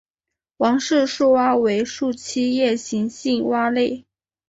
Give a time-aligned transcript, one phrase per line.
[0.57, 4.03] 王氏树蛙为树栖夜行性蛙类。